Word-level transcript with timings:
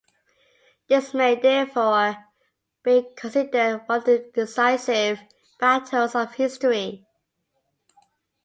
This 0.87 1.13
may 1.13 1.35
therefore 1.35 2.25
be 2.81 3.05
considered 3.15 3.83
one 3.85 3.99
of 3.99 4.05
the 4.05 4.31
decisive 4.33 5.19
battles 5.59 6.15
of 6.15 6.33
history. 6.33 7.05